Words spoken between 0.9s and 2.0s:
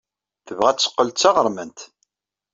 d taɣermant.